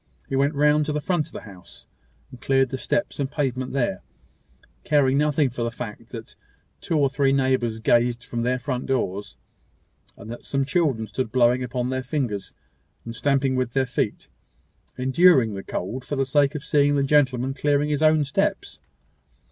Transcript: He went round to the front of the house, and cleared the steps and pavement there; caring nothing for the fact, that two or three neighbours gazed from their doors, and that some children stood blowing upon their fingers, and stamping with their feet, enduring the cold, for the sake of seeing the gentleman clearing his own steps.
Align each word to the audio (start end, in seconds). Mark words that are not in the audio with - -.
He 0.27 0.35
went 0.35 0.55
round 0.55 0.87
to 0.87 0.91
the 0.93 0.99
front 0.99 1.27
of 1.27 1.31
the 1.33 1.41
house, 1.41 1.85
and 2.31 2.41
cleared 2.41 2.69
the 2.69 2.77
steps 2.79 3.19
and 3.19 3.29
pavement 3.29 3.71
there; 3.71 4.01
caring 4.83 5.15
nothing 5.19 5.51
for 5.51 5.61
the 5.61 5.69
fact, 5.69 6.09
that 6.09 6.35
two 6.79 6.97
or 6.97 7.07
three 7.07 7.31
neighbours 7.31 7.79
gazed 7.79 8.23
from 8.25 8.41
their 8.41 8.57
doors, 8.57 9.37
and 10.17 10.31
that 10.31 10.43
some 10.43 10.65
children 10.65 11.05
stood 11.05 11.31
blowing 11.31 11.61
upon 11.61 11.91
their 11.91 12.01
fingers, 12.01 12.55
and 13.05 13.15
stamping 13.15 13.55
with 13.55 13.73
their 13.73 13.85
feet, 13.85 14.27
enduring 14.97 15.53
the 15.53 15.61
cold, 15.61 16.03
for 16.03 16.15
the 16.15 16.25
sake 16.25 16.55
of 16.55 16.63
seeing 16.63 16.95
the 16.95 17.03
gentleman 17.03 17.53
clearing 17.53 17.89
his 17.91 18.01
own 18.01 18.23
steps. 18.23 18.81